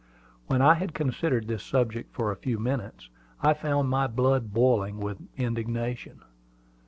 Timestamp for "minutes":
2.57-3.07